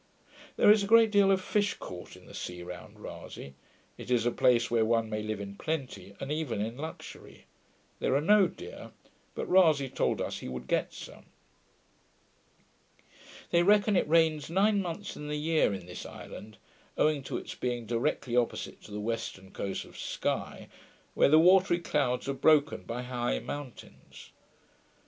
There 0.55 0.71
is 0.71 0.81
a 0.83 0.87
great 0.87 1.11
deal 1.11 1.31
of 1.31 1.39
fish 1.39 1.75
caught 1.75 2.15
in 2.15 2.25
the 2.25 2.33
sea 2.33 2.63
round 2.63 2.97
Rasay; 2.99 3.53
it 3.99 4.09
is 4.09 4.25
a 4.25 4.31
place 4.31 4.71
where 4.71 4.83
one 4.83 5.11
may 5.11 5.21
live 5.21 5.39
in 5.39 5.55
plenty, 5.55 6.15
and 6.19 6.31
even 6.31 6.59
in 6.59 6.75
luxury. 6.75 7.45
There 7.99 8.15
are 8.15 8.19
no 8.19 8.47
deer; 8.47 8.93
but 9.35 9.47
Rasay 9.47 9.89
told 9.93 10.19
us 10.19 10.39
he 10.39 10.49
would 10.49 10.65
get 10.65 10.91
some. 10.91 11.25
They 13.51 13.61
reckon 13.61 13.95
it 13.95 14.09
rains 14.09 14.49
nine 14.49 14.81
months 14.81 15.15
in 15.15 15.27
the 15.27 15.35
year 15.37 15.71
in 15.71 15.85
this 15.85 16.03
island, 16.03 16.57
owing 16.97 17.21
to 17.25 17.37
its 17.37 17.53
being 17.53 17.85
directly 17.85 18.35
opposite 18.35 18.81
to 18.85 18.91
the 18.91 18.99
western 18.99 19.51
coast 19.51 19.85
of 19.85 19.99
Sky, 19.99 20.67
where 21.13 21.29
the 21.29 21.37
watery 21.37 21.77
clouds 21.77 22.27
are 22.27 22.33
broken 22.33 22.85
by 22.85 23.03
high 23.03 23.37
mountains. 23.37 24.31